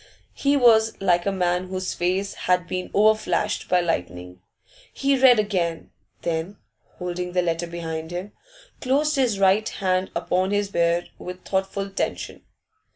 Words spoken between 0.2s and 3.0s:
He was like a man whose face had been